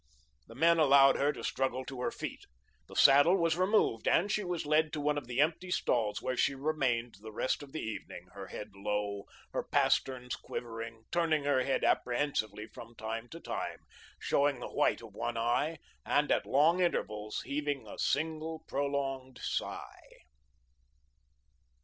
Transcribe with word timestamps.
The 0.47 0.55
men 0.55 0.79
allowed 0.79 1.15
her 1.17 1.31
to 1.31 1.43
struggle 1.43 1.85
to 1.85 2.01
her 2.01 2.09
feet. 2.09 2.45
The 2.87 2.95
saddle 2.95 3.37
was 3.37 3.55
removed 3.55 4.07
and 4.07 4.31
she 4.31 4.43
was 4.43 4.65
led 4.65 4.91
to 4.93 4.99
one 4.99 5.15
of 5.15 5.27
the 5.27 5.39
empty 5.39 5.69
stalls, 5.69 6.23
where 6.23 6.35
she 6.35 6.55
remained 6.55 7.17
the 7.21 7.31
rest 7.31 7.61
of 7.61 7.71
the 7.71 7.81
evening, 7.83 8.25
her 8.33 8.47
head 8.47 8.71
low, 8.73 9.25
her 9.53 9.61
pasterns 9.61 10.35
quivering, 10.35 11.03
turning 11.11 11.43
her 11.43 11.61
head 11.63 11.83
apprehensively 11.83 12.65
from 12.65 12.95
time 12.95 13.29
to 13.29 13.39
time, 13.39 13.85
showing 14.17 14.59
the 14.59 14.73
white 14.73 15.03
of 15.03 15.13
one 15.13 15.37
eye 15.37 15.77
and 16.03 16.31
at 16.31 16.47
long 16.47 16.81
intervals 16.81 17.43
heaving 17.43 17.85
a 17.85 17.99
single 17.99 18.63
prolonged 18.67 19.37
sigh. 19.39 20.09